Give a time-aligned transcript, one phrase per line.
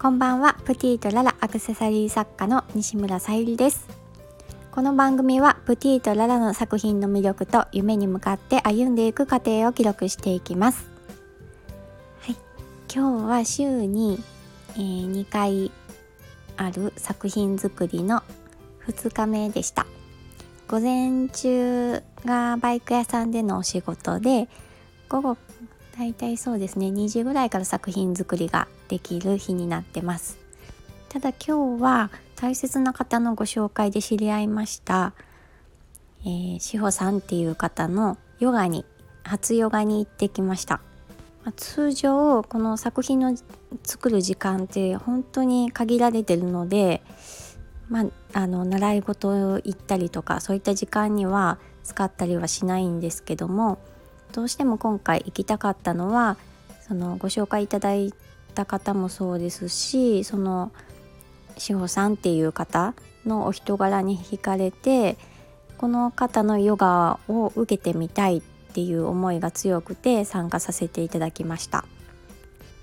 [0.00, 0.56] こんばんは。
[0.64, 3.86] プティとララアクセサリー作家の西村さゆりです。
[4.70, 10.88] この番組はプティとララの作品の魅力と夢に向かって歩んでいく過程を記録していきます。
[12.22, 12.36] はい、
[12.90, 14.18] 今日は週に、
[14.72, 15.70] えー、2回
[16.56, 18.22] ある作品作りの
[18.86, 19.86] 2日目でした。
[20.66, 24.48] 午前中がバイク屋さんでのお仕事で
[25.10, 25.36] 午後
[26.00, 26.86] 大体そうですね。
[26.86, 30.38] 2時ぐらいから作品作りができる日になってます。
[31.10, 35.12] ただ今日は大切な方のご紹介で知り合いました、
[36.22, 38.86] えー、志保さんっていう方のヨガに
[39.24, 40.80] 初ヨガに行ってきました、
[41.44, 43.36] まあ、通常この作品の
[43.84, 47.02] 作る時間って本当に限られてるので
[47.90, 53.78] まあ、あの習い事を行ったりとかそういった時間には使ったりはしないんですけども
[54.32, 56.36] どうしても今回行きたかったのは
[56.86, 58.12] そのご紹介いただい
[58.54, 60.72] た方もそうですしその
[61.56, 62.94] 志保さんっていう方
[63.26, 65.16] のお人柄に惹かれて
[65.78, 71.84] この方のヨガを受けてみたいっていう思いが強くて参加させていただきました。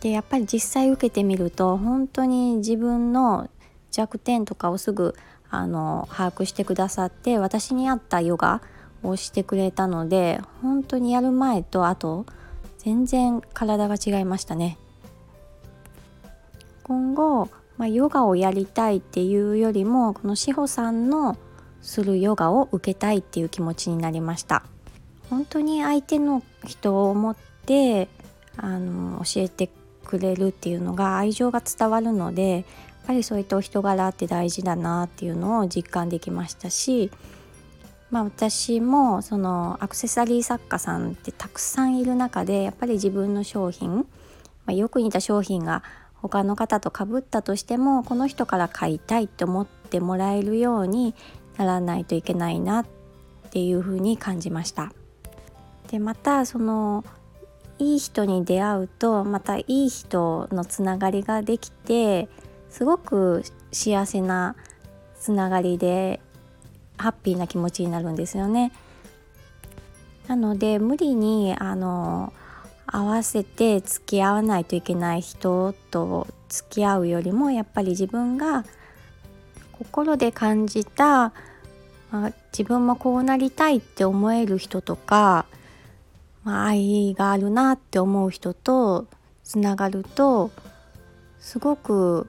[0.00, 3.48] でやっぱり実際受けてみると本当に自分の
[3.90, 5.14] 弱点とかをすぐ
[5.50, 8.60] あの把握してくださって私に合ったヨガ
[9.04, 12.26] をしてくれたので本当にやる前と後
[12.78, 14.78] 全然体が違いましたね。
[16.82, 21.38] 今後、まあ、ヨガをやりたいっていうよりもこの志保さんの
[21.80, 24.64] するヨガを受けたいっていう気持ちになりました。
[25.30, 28.08] 本当に相手の人を思って
[28.56, 29.70] あの教えて
[30.04, 32.64] くれるっていうのが愛情が伝わるのでやっ
[33.06, 37.10] ぱりそういったお人柄って大事だなっていうのを実感できましたし
[38.10, 44.04] まあ、私もそのアクセサリー作家さんってたくさんいる中でやっぱり自分の商品、ま
[44.68, 45.82] あ、よく似た商品が
[46.14, 51.14] 他の方とかぶったとしてもこの人から買いたいって思ってもらえるように
[51.58, 52.86] ならないといけないなっ
[53.50, 54.92] ていうふうに感じました。
[55.88, 57.04] でまたその
[57.78, 62.28] いい人に出会うとまたいい人のつながりができて
[62.70, 63.42] すごく
[63.72, 64.56] 幸せな
[65.18, 66.20] つながりで
[66.96, 68.72] ハッピーな気持ちになるんですよね。
[70.28, 72.32] なので無理にあの
[72.86, 78.64] 合わせて付き合わないといけない人と付き合うよりもやっぱり自分が
[79.72, 81.32] 心で感じた、
[82.10, 85.46] まあ、自分もこうなりたいって思える人とか、
[86.44, 89.06] まあ、愛があるなって思う人と
[89.42, 90.50] つながると
[91.40, 92.28] すごく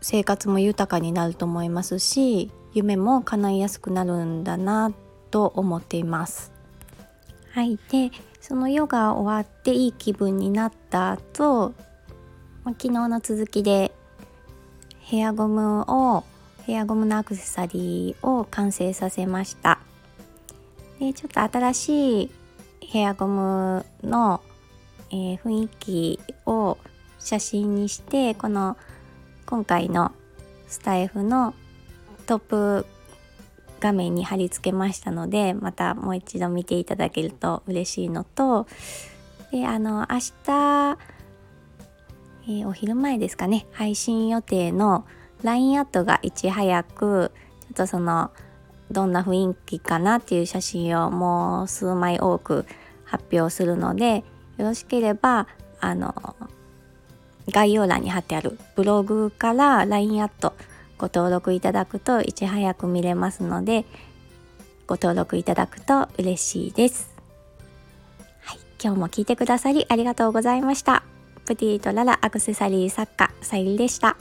[0.00, 4.92] 生活も豊かになると思いますし夢も叶いやすくなるんだな
[5.30, 6.52] と思っています。
[7.52, 8.10] はい、で
[8.40, 11.74] そのヨガ終わっていい気分になった後、
[12.64, 13.92] ま昨日の続きで
[15.00, 16.24] ヘアゴムを
[16.62, 19.80] ヘアゴムのアクセサリーを完成させました。
[21.00, 22.30] でちょっと新しい
[22.80, 24.40] ヘアゴムの、
[25.10, 26.78] えー、雰囲気を
[27.18, 28.76] 写真にしてこの
[29.48, 30.12] 今回の
[30.66, 31.54] スタイフの
[32.26, 32.86] トップ
[33.80, 38.66] 画面に貼り付けましたのでまたもう一度見ていただけると嬉しいのと
[39.50, 40.98] であの明日、
[42.42, 45.06] えー、お昼前ですかね配信予定の
[45.42, 47.32] LINE アットがいち早く
[47.62, 48.30] ちょっとその
[48.90, 52.66] どんな雰囲気かなっていう写真をもう数枚多く
[53.04, 54.24] 発表するので
[54.58, 55.46] よろしければ
[55.80, 56.36] あの
[57.50, 60.54] 概要欄に貼ってあるブログから LINE アット
[60.98, 63.84] ご登録いただくといち早く見れますので
[64.86, 67.10] ご登録いただくと嬉しいです。
[68.40, 71.02] はい、今日も聞いてくださりありがとうございました。
[71.44, 74.16] プティとララアクセサリー作家さゆりでした。